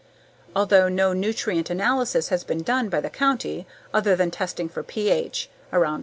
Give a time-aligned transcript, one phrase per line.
[0.55, 5.47] Although no nutrient analysis has been done by the county other than testing for pH
[5.71, 5.99] (around 7.